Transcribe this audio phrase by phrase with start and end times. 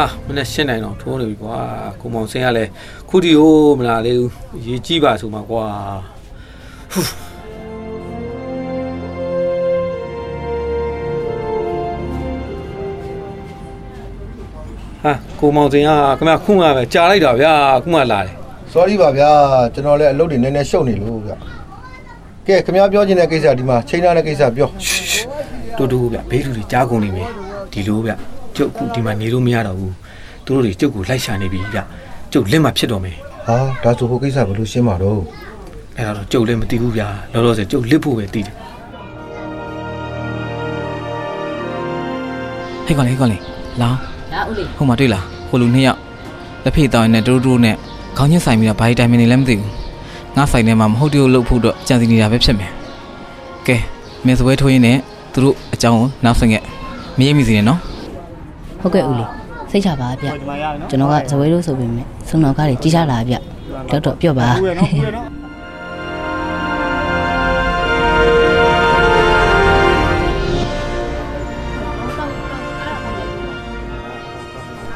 [0.00, 1.58] အာမနေ့ရှင်းနိုင်တော့ထိုးနေပြီကွာ
[2.00, 2.70] ကိုမောင်စင်းကလည်း
[3.08, 4.28] ခုတီဟိုမလားလေဦး
[4.66, 5.66] ရေးကြည့်ပါဆိုမှာကွာ
[6.92, 7.06] ဟူး
[15.02, 17.52] ဟာကိုမောင်စင်းကခင်ဗျခုမှပဲကြာလိုက်တာဗျာ
[17.82, 18.34] ခုမှလာတယ်
[18.72, 19.30] sorry ပါဗျာ
[19.74, 21.32] ကျွန်တော်လည်းအလုပ်တွေနည်းနည်းရှုပ်နေလို့ဗျ
[22.46, 24.70] ကဲခင်ဗျားပြောချင်တဲ့ကိစ္စဒီမှာချိန်ထားတဲ့ကိစ္စပြော
[25.76, 27.28] တူတူဗျဘေးလူတွေကြားကုန်နေမယ်
[27.72, 28.12] ဒီလိုဗျ
[28.56, 29.94] ကျုပ်အခုဒီမှာနေလို့မရတော့ဘူး
[30.44, 31.78] သူတို့တွေကျုပ်ကိုလိုက်ရှာနေပြီဗျ
[32.32, 35.20] ကျုပ်လက်မှာဖြစ်တော့မယ်ဟာဒါဆိုဟိုကိစ္စဘယ်လိုရှင်းမှာတော့
[35.96, 38.54] အဲ့ဒါတော့ကျုပ်လည်းမသိဘူးဗျာလောလောဆယ်ကျုပ်လစ်ဖို့ပဲသိတယ်
[42.86, 43.42] ဟဲ့ကောင်လေးဟဲ့ကောင်လေး
[43.80, 43.98] လောင်း
[44.32, 45.98] ဒါဦးလေးဟိုမှာတွေ့လားဟိုလူနှစ်ယောက်
[46.64, 47.76] လက်ဖေးတောင်းနေတူတူနဲ့
[48.16, 49.70] ခေါင်းချင်းဆိုင်ပြီးတော့ဘာဒီတိုင်မင်နေလည်းမသိဘူး
[50.36, 52.70] ငါဆိုင်ထဲမှာမဟုတ်တည်းလို့ဖို့တော့ကြံစီနေတာပဲဖြစ်မယ်
[53.66, 53.76] ကဲ
[54.24, 54.96] မင်းစပွဲထိုးရင်းနဲ့
[55.32, 56.62] သူတို့အကြောင်းကိုနောက်ဆက်ခဲ့
[57.18, 57.78] မရိပ်မိစီနဲ့နော်
[58.84, 59.30] ဟုတ်ကဲ့ဦးလေး
[59.70, 60.28] စိတ်ချပါဗျ
[60.88, 63.34] ကျွန်တော်ကဇဝဲလို့ဆိုပေမဲ့ဆုံးတော်ကားတွေကြီးစားလာဗျ
[63.90, 64.48] တော့တော့ပြော့ပါ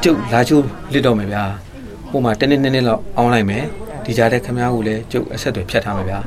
[0.03, 1.43] ကျုပ်လာချိုးလစ်တော့မယ်ဗျာ
[2.09, 3.63] ဟိုမှာတနေ့နှစ်နှစ်လောက်အောင်းလိုက်မယ်
[4.05, 6.19] ဒီကြားတဲ့ခမားကိုလည်းကျုပ်အဆက်တွေဖြတ်ထားမယ်ဗျာ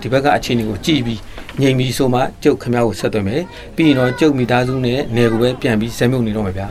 [0.00, 1.20] ဒီဘက်ကအခြေအနေကိုကြည့်ပြီး
[1.61, 3.41] ငြိမ်ပြီးဆိုမှကျုပ်ခမားကိုဆက်သွယ်မယ်
[3.75, 6.67] ပြီးရင်တော့ကျုပ်မိသားစုနဲ့နေကိုပဲပြန်ပြီးဇက်မြုပ်နေတော့မယ်ဗျာ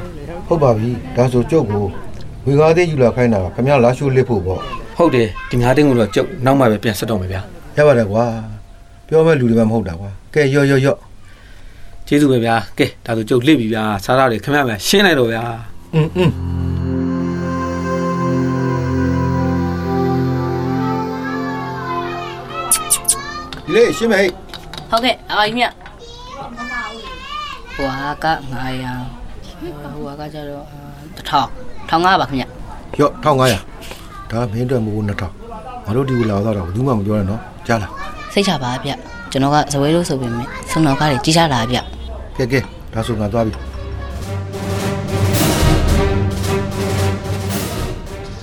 [0.47, 1.85] ဟုတ်ပါပြီဒါဆိုကျုပ်ကို
[2.47, 4.61] ဝေငါးသေးယူလာခိုင်းတာခင်ဗျားလာရှိုးလစ်ဖို့ပေါ့
[4.97, 7.41] ဟုတ်တယ်ဒီငါးတင်းကိုတော့ကျုပ်နောက်မှပဲပြန်ဆက်တော့မယ်ဗျာ
[7.77, 8.25] ရပါတယ်ကွာ
[9.09, 10.99] ပြောမဲ့လူတွေမှမဟုတ်တာကွာကဲရော့ရော့ရော့
[12.07, 15.45] ကျေးဇူးပဲဗျာကဲဒါဆိုကျုပ်လစ်ပြီဗျာစားရတွေခမားပဲရှင်းလိုက်တော့ဗျာ
[15.95, 16.31] อืมอืม
[23.65, 24.44] ဒီလေရှင်းမေး ဟုတ်
[25.04, 25.66] ကဲ့အာကြီးမြ
[27.76, 30.66] ဟွာက900ဟွာကကျတော့
[31.18, 31.48] 1000
[31.90, 32.46] 1500ပါခင်ဗျ
[33.00, 37.92] ရော့1500ဒါမင်းအတွက်မဟုတ်2000ငါတို့ဒီကိုလာတော့တော့ဘူးမှမပြောနဲ့နော်ကြားလား
[38.34, 38.92] စိတ်ချပါဗျ
[39.32, 41.78] ကျွန်တော်ကဇဝဲလို့ဆိုပေမဲ့ဆုံးတော်ကားတွေကြီးစားလာဗျ
[42.38, 42.60] ကဲကဲ
[42.94, 43.54] ဒါဆိုငါသွားပြီ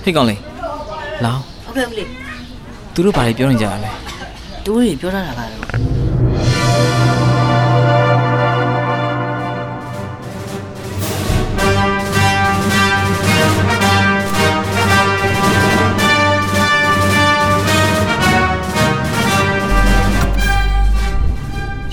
[0.03, 0.39] ဟဲ့ကောင်လေး
[1.23, 2.07] လောင်းဟုတ်ကဲ့ဦးလေး
[2.93, 3.91] သူတို့ဘာတွေပြောနေကြတာလဲ
[4.65, 5.92] တူတွေပြောထားတာကတော့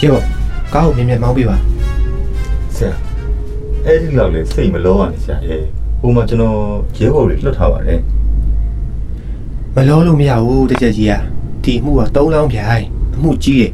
[0.07, 0.23] ရော့
[0.75, 1.57] ကားကိုမြင်မြင်မောင်းပြပါ
[2.77, 2.93] ဆရာ
[3.87, 5.63] အဲ့ဒီလောက်လေစိတ်မလောရနဲ့ဆရာရဲ့
[6.01, 6.57] ဟိုမှာကျွန်တော်
[6.99, 8.01] ရဲဘော်တွေလွတ်ထားပါတယ်
[9.75, 11.21] မလောလို့မရဘူးတကြက်ကြီးอ่ะ
[11.65, 13.73] ဒီအမှုက၃လောင်းပြိုင်အမှုကြီးတယ်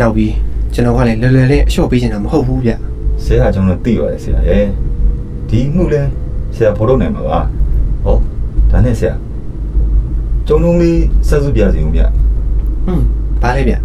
[0.00, 0.34] နောက်ပြီး
[0.74, 2.72] ကျွန်တော်ကလည်းလွယ်လွယ်လေးအလျှော့ပေးချင်တာမဟုတ်ဘူးဗျ
[3.24, 4.64] ဆရာကျွန်တော်သိပါတယ်ဆရာရဲ့
[5.48, 6.02] ဒီမှုလဲ
[6.54, 7.38] ဆရာဖော်ထုတ်နိုင်မှာပါ
[8.04, 8.16] ဟော
[8.70, 9.14] ဒါနဲ့ဆရာ
[10.46, 12.02] ကျုံလုံးလေးဆက်စုပြစီဦးဗျ
[12.84, 13.04] ဟွန်း
[13.42, 13.78] ဘာလဲဗျဩ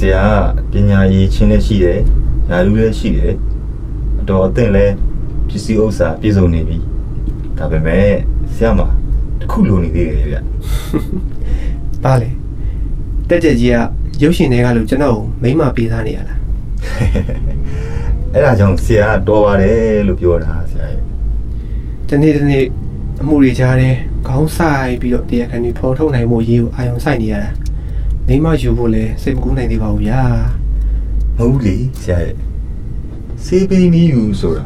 [0.00, 0.24] ဆရာ
[0.72, 1.98] ပညာရည်ချင်းလည်းရှိတယ်
[2.48, 3.34] ယာလူလည်းရှိတယ်
[4.20, 4.86] အတော်အသင့်လဲ
[5.48, 6.76] ပစ္စည်းဥစ္စာပြည့်စုံနေပြီ
[7.58, 8.06] ဒါပေမဲ့
[8.54, 8.80] ဆရာမ
[9.40, 10.36] တစ်ခုလိုနေသေးတယ်ဗျ
[12.04, 12.30] ဘာလဲ
[13.28, 16.38] တက်ကြက်ကြီးကရုပ်ရှင်တွေကလို့ကျွန်တော်ကိုမိမ့်မပေးသားနေရလား
[18.32, 21.02] အဲ့ဒါကြောင့်ဆရာတော်ပါတယ်လို့ပြောတာဆရာရဲ့
[22.08, 22.64] ဒီနေ့ဒီနေ့
[23.22, 23.96] အမှုတွေကြားတယ်
[24.28, 27.50] ခေါင်းဆိုင်ပြီးတော့တရားခံတွေဖော်ထုတ်နိုင်မှုရေးကိုအာရုံစိုက်နေရတာ
[28.32, 30.22] မိမယူဖို့လဲစိတ်မကူးနိုင်သေးပါဘူးဗျာ
[31.36, 32.34] မဟုတ်ဘူးလေဆရာရဲ့
[33.44, 34.64] စေးပေးမီယူဆိုတာ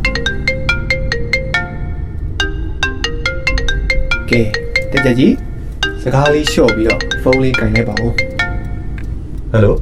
[4.30, 4.42] ကဲ
[4.92, 5.34] တက်ကြက်ကြီး
[6.02, 8.12] စကားလေးလျှော့ပြီးတော့ဖုန်းလေးကင်လိုက်ပါဦး
[9.50, 9.76] ဟယ်လို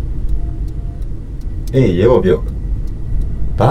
[1.74, 2.38] အေးရေဘော်ပြော
[3.58, 3.70] ဘာ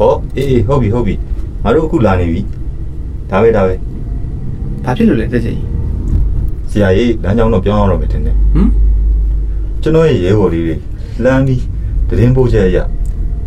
[0.00, 1.14] အော်အေးအေးဟုတ်ပြီဟုတ်ပြီ
[1.62, 2.40] ငါတို့အခုလာနေပြီ
[3.30, 3.74] ဒါပဲဒါပဲ
[4.84, 5.67] ဘာဖြစ်လို့လဲတက်ကြက်ကြီး
[6.70, 8.70] ဆရာကြီးလမ်းကြောင်းတော့ပြောင်းအောင်တော့မယ်ထင်တယ်ဟမ်
[9.82, 10.74] ကျွန်တော်ရဲ့ရေဘော်လေးတွေ
[11.24, 11.62] လမ်းပြီး
[12.08, 12.78] တရင်ပို့ချက်ရ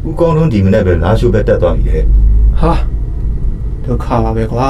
[0.07, 1.99] ဦးကောင်းလုံးဒီမနေ့ပဲလာရှိုးပဲတက်သွားပြီလေ
[2.59, 2.73] ဟာ
[3.85, 4.69] ဒုက္ခပါပဲကွာ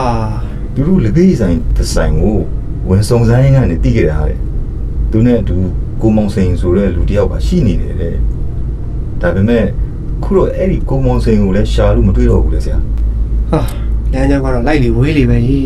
[0.74, 2.38] သူတို့လက်သေးဆိုင်ဒီဇိုင်းကို
[2.90, 4.36] ဝင်စုံစမ်းရင်းကနေတိခဲ့တာလေ
[5.12, 5.56] သူနဲ့အတူ
[6.02, 8.16] ကိုမောင်စိန်ဆိုတဲ့လူတစ်ယောက်ကရှိနေတယ်တဲ့
[9.22, 9.66] ဒါပေမဲ့
[10.24, 12.78] ခုတော့အဲ့ဒီကိုမောင်စိန်ကိုလည်းရှာလို့မတွေ့တော့ဘူးလေဆရာ
[13.52, 13.60] ဟာ
[14.14, 15.60] လမ်းကြောင်းကတော့လိုက်လေဝေးလေပဲကြီ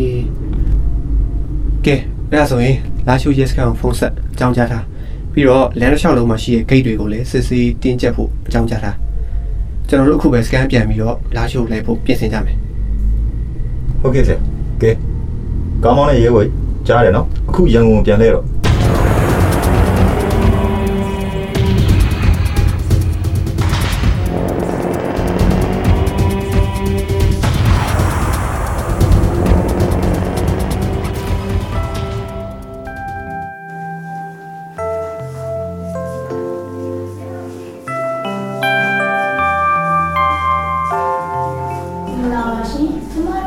[1.86, 2.76] ကဲအဲ့ ဒါဆိုရင်
[3.08, 4.84] လာရှိုးရဲစခန်းကိုဖုန်းဆက်အကြောင်းကြားထား
[5.32, 8.96] ပြီးတော့လမ်းတစ်လျှောက်လုံးမှာရှိတဲ့ဂိတ်တွေကိုလည်းစစ်ဆေးတင်းကျပ်ဖို့အကြောင်းကြားထား
[9.88, 12.56] ကျွန်တော်တို့အခုပဲစကန်ပြန်ပြီးတော့လာရှိုးလိုက်ဖို့ပြင်ဆင်ကြမယ်
[14.00, 14.38] ဟုတ်ကဲ့ဆရာ
[14.82, 14.90] ကဲ
[15.84, 16.48] ကောင်းမောင်းနဲ့ရဲဝေး
[16.86, 18.44] ကြားတယ်နော်အခုရန်ကုန်ပြန်လဲတော့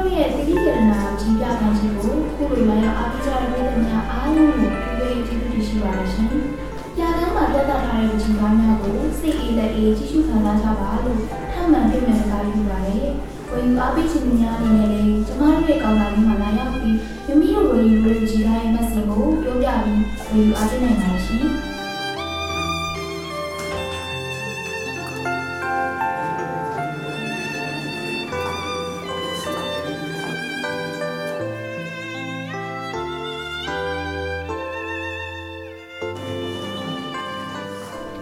[0.10, 6.28] တို့ရဲ့သတိရဏာကြီးပြနိုင်ခြင်းကိုခုလိုလာရောက်အားပေးကြတဲ့ပြည်သူများအားလုံးကိုပြုပေးကျေးဇူးတင်ရှိပါတယ်ရှင်။
[6.98, 11.20] ကြာတန်းမှာတက်တာထားတဲ့ခြင်းသားများကိုစိတ်အေးလက်အေးကြည့်ရှုခံစားကြပါလို့
[11.52, 13.08] ထပ်မံပြင်မယ်ကြားယူပါတယ်။
[13.52, 16.96] ဝင်အားပေးခြင်းများအနေနဲ့လည်းကျမတို့ရဲ့ကောင်းတာလေးမှာလာရောက်ပြီး
[17.26, 20.02] မိမိတို့ဝင်ယူလို့ကြည်တိုင်းမက်ဆေ့ကိုပြောပြပြီး
[20.32, 21.46] ဝင်အားပေးနိုင်ပါရှင်။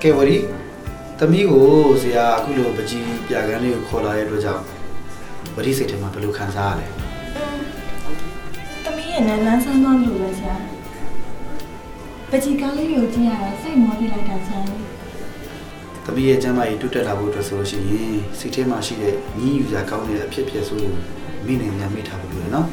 [0.08, 0.38] ကဲဝရီ
[1.20, 1.68] သမီးကို
[2.02, 4.64] ဆရာအခုလိုပကြီးပြကန်းလေးကိုခေါ်လာတဲ့အတွက်ကြောင့်
[5.56, 6.88] ဝရီစိတ်ထဲမှာဘယ်လိုခံစားရလဲ
[8.84, 10.56] သမီးရဲ့နန်းလန်းဆန်းသွားလို့ပဲဆရာ
[12.30, 14.62] ပကြီးကားလေးကိုကြည့်ရတာစိတ်မောပြလိုက်တာဆရာ
[16.06, 20.98] သမီးရဲ့ကျမ်းမာရေးတိုးတက်လာဖို့အတွက်ဆိုလို့ရှိရင်စိတ်ထဲမှာရှိတဲ့ညီးယူစရာကောင်းတဲ့အဖြစ်အပျက်ဆိုလို့
[21.46, 22.68] မိနေညာမိထားဖို့လိုတယ်နော်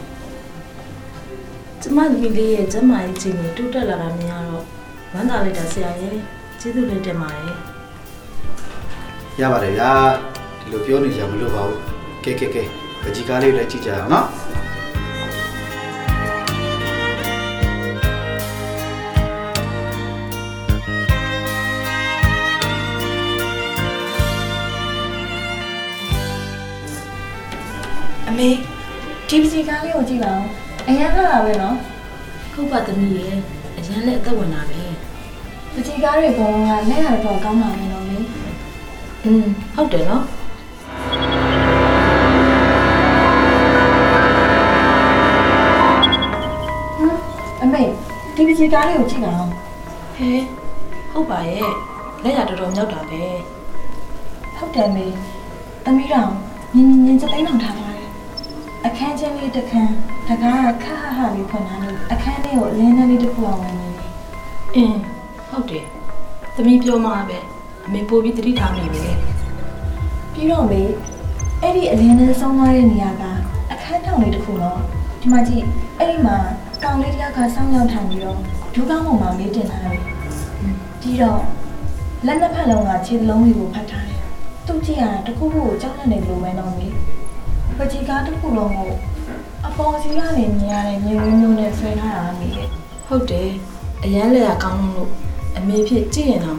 [1.82, 4.64] ကျမသမီးလေးရဲ့ကျန်းမာရေးခြင်းကိုတိုးတက်လာတာမြင်ရတော့
[5.12, 6.18] ဝမ်းသာလိုက်တာဆရာရဲ့
[6.66, 7.54] ကျေးဇူးလည်းတင်ပါတယ်
[9.40, 9.92] ရပါတယ်ဗျာ
[10.60, 11.78] ဒီလိုပြောနေကြမလို့ပါဘူး
[12.24, 12.62] ကဲကဲကဲ
[13.02, 14.26] ပကြီးကားလေးကိုလည်းကြည့်ကြအောင်နော်
[28.28, 28.48] အမေ
[29.28, 30.44] ဒီပကြီးကားလေးကိုကြည့်ပါဦး
[30.88, 31.76] အရင်ကလာပဲနော်
[32.52, 33.38] ဟုတ်ပါသမီးရဲ့
[33.78, 34.83] အရန်လည်းအသက်ဝင်တာပဲ
[35.74, 38.18] ပကြီးကားတွေအကုန်လုံးကလက်ရတော့ကောင်းပါမယ်နော်မေ
[39.24, 39.44] อืม
[39.74, 40.24] ဟုတ်တယ်နော်
[47.62, 47.82] အမေ
[48.34, 49.48] ဒီပကြီးကားလေးကိုကြည့်ပါဦး
[50.16, 50.30] ဟဲ
[51.12, 51.70] ဟုတ်ပါရဲ့
[52.22, 53.22] လက်ရတော်တော်မြောက်တာပဲ
[54.56, 55.06] ဟုတ်တယ်မေ
[55.84, 56.30] သမီးတော်
[56.74, 58.08] မြင်မြင်ချင်းစသိန်းအောင်ထားပါတယ်
[58.86, 59.94] အခန်းချင်းလေးတစ်ခန်း
[60.28, 64.06] တကားကခါဟာလေးဖွင့်ထားလို့အခန်းလေးကိုအလင်းနဲ့လေးတစ်ခုအောင်ဝင်နေပြီ
[64.76, 64.98] အင်း
[65.54, 65.86] ဟုတ်တယ်
[66.56, 67.38] သမီးပြောမှပဲ
[67.86, 69.04] အမေပို့ပြီးတတိထားမိပဲ
[70.32, 70.82] ပြီးတော့မေ
[71.62, 73.22] အဲ့ဒီအလင်းနဲ့ဆုံးသွားတဲ့နေရာက
[73.72, 74.78] အခန်းထောင်လေးတစ်ခုတော့
[75.20, 75.64] ဒီမှာကြည့်
[75.98, 76.36] အဲ့ဒီမှာ
[76.84, 78.38] ကောင်လေးတစ်ယောက်ကစောင်းရောက်ထိုင်ပြီးတော့
[78.74, 80.02] ဒူးကောင်းပေါ်မှာမေးတင်ထားတယ်
[81.00, 81.40] ပြီးတော့
[82.26, 84.20] လက်နှစ်ဖက်လုံးကခြေသလုံးတွေကိုဖတ်ထားတယ်
[84.66, 86.86] သူကြည့်ရတာတစ်ခုခုကိုကြောက်နေတယ်လို့ပဲတော့မေ
[87.78, 88.90] ပကြီးကားတစ်ခုလုံးကို
[89.66, 92.68] အပေါ်စီကနေမြင်ရတဲ့မြင်ဝင်းမျိုးနဲ့ဆွဲထားတာမေရဲ့
[93.06, 93.50] ဟုတ်တယ်
[94.04, 95.10] အရန်လက်ရကောင်းလို့
[95.56, 96.58] အမေဖြစ်ကြည့်ရင်တော့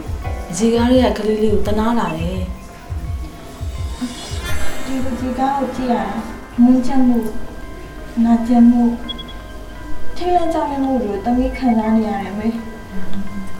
[0.50, 2.42] အစီကားလေးကကလေးလေးကိုတနာလာတယ်
[4.84, 6.04] ဒီပကြီးကားကိုကြည့်ရတာ
[6.62, 7.18] မွန်းချက်မှု
[8.24, 8.82] နာကျင်မှု
[10.16, 12.48] ထိတ်လန့်ကြောက်နေမှုတွေတမိခံစားနေရတယ်မေ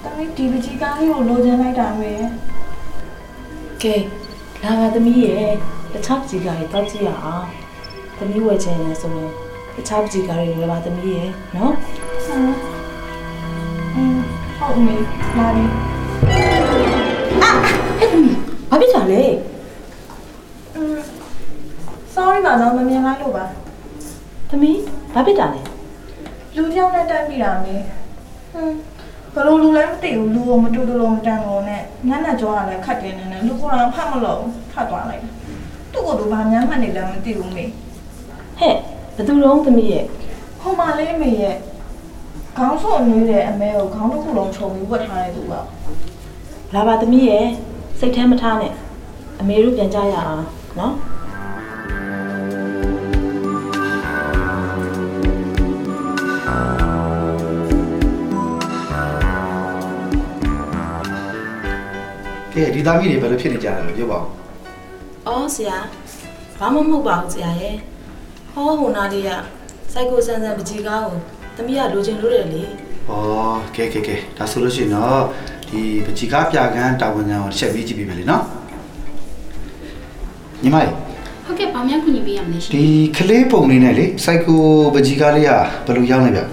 [0.03, 2.13] တမိဒီပကြီးကားလေးကိုလိုချင်လိုက်တာမေ
[3.83, 3.95] ကဲ
[4.63, 5.51] လာပါသမီးရဲ့
[5.93, 7.47] တခြားပကြီးကားတွေတောက်ကြည့်ရအောင်
[8.19, 9.31] သမီးဝယ်ချင်တယ်ဆိုရင်
[9.75, 11.75] တခြားပကြီးကားတွေဝယ်ပါသမီးရဲ့နော်
[15.37, 15.65] မေလာပြီ
[18.01, 18.37] အဲ့သမီး
[18.71, 19.23] ဘာဖြစ်တာလဲ
[20.75, 21.03] အင်း
[22.15, 23.45] sorry ပါတော့မမြင်လိုက်လို့ပါ
[24.51, 24.79] သမီး
[25.15, 25.61] ဘာဖြစ်တာလဲ
[26.57, 27.75] လူတစ်ယောက်နဲ့တက်ပြီးတာမေ
[28.53, 28.75] ဟမ်
[29.35, 34.41] ဘလို့လူလည်းမသိဘူးလူကိုမတူတူလို့မတန်လို့နဲ့ညနေကြောကလည်းခတ်တယ်နေနဲ့လူကိုယ်တော်ဖတ်မလို့
[34.73, 35.23] ဖတ်သွားလိုက်
[35.93, 37.65] သူ့ကိုယ်သူဘာများမှတ်နေလဲမသိဘူးမေ
[38.59, 38.75] ဟဲ့
[39.17, 40.05] ဘသူတော့သမီးရဲ့
[40.61, 41.57] ဟိုမှာလေးမေရဲ့
[42.59, 45.61] ခေါင်းဆောင်နွေးတဲ့အမဲကိုခေါင်းတစ်ခုလုံးခြုံပြီးဝတ်ထားတဲ့သူပါ
[46.75, 47.47] လာပါသမီးရဲ့
[47.99, 48.73] စိတ်ထဲမထားနဲ့
[49.41, 50.45] အမေတို့ပြန်ကြရအောင်
[50.79, 50.95] နော်
[62.55, 64.27] ကဲဒီသားမီးတွေဘယ်လိုဖြစ်နေကြလဲလို့ပြောပါဦး
[65.27, 65.79] အော်ဆရာ
[66.59, 67.77] ဘာမှမဟုတ်ပါဘူးဆရာရဲ့
[68.53, 69.31] ဟောဟိုနာလေးက
[69.93, 71.19] စိုက်ကိုဆန်းဆန်းပကြီးကားကို
[71.57, 73.13] သမီးကလိုချင်လို့တယ်လေဩ
[73.77, 75.23] ကဲကဲကဲဒါဆိုလို့ရှိရင်တော့
[75.69, 78.43] ဒီပကြီးကားပြကန်းတာဝန်ခံကိုတစ်ချက်ပြီးကြည့်ပေးမယ်လေနော်
[80.63, 80.93] ညီမလေး
[81.45, 82.85] ဟုတ်ကဲ့ဘာများကူညီပေးရမလဲရှင်ဒီ
[83.17, 84.63] ကလေးပုံလေးနဲ့လေစိုက်ကို
[84.95, 85.51] ပကြီးကားလေးက
[85.87, 86.51] ဘယ်လိုရောက်နေဗျအော်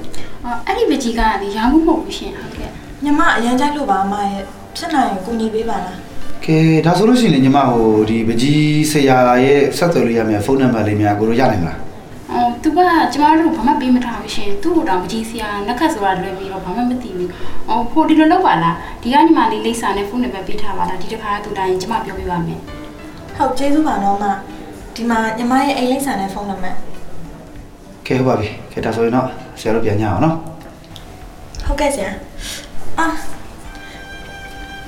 [0.68, 2.70] အဲ့ဒီပကြီးကလေရောင်းမှုမဟုတ်ဘူးရှင်ဟုတ်ကဲ့
[3.04, 4.44] ညီမအရန်ကြိုက်လို့ပါအမရဲ့
[4.76, 5.98] ဖြစ်နိုင်ရင်ကူညီပေးပါလား
[6.46, 11.93] ကဲဒါဆိုလို့ရှိရင်လေညီမဟိုဒီပကြီးဆရာရဲ့ဆက်သွယ်လို့ရမယ့်ဖုန်းနံပါတ်လေးများကိုလိုရနိုင်မလားအော်
[12.64, 12.80] သူက
[13.14, 17.32] ကျမတို့ဘာမှပေးမထားဘူးရှင်သူ့ကိုတောင်ပကြီးဆရာနက်ခတ်ဆိုတာလွယ်ပြီးတော့ဘာမှမသိဘူး
[17.70, 22.60] အော်ဖိုဒီလိုလောက်ပါလားဒီကညီမလေးလိပ်စာနဲ့ဖုန်းနံပါတ်ပေးထားပါလားဒီတစ်ခါသူတိုင်းကျမပြောပြပါမယ်
[23.38, 24.26] ဟုတ်ကျေးဇူးပါတော့မ
[24.96, 26.78] ဒီမှာညီမရဲ့အိမ်လိပ်စာနဲ့ဖုန်းနံပါတ်
[28.08, 29.28] ကဲဟုတ်ပါပြီကဲဒါဆိုရင်တော့
[29.60, 30.36] ဆရာတို့ပြန်ညအောင်နော်
[31.66, 32.12] ဟုတ်ကဲ့ဆရာ
[33.00, 33.08] အာ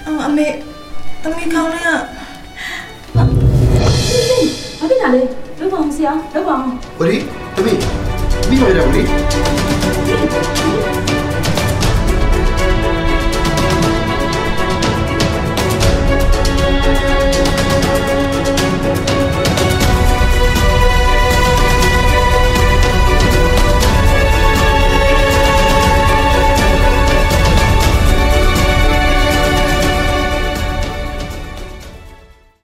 [0.06, 0.48] အမအမေ
[1.24, 1.94] တမီကောင်းလေးကဘာ
[4.80, 5.22] ဖြစ်တာလဲ
[5.60, 7.18] လောက်ပါအောင်ဆရာလောက်ပါအောင်ဝရီ
[7.56, 7.80] တမီး
[8.50, 9.06] ပြီး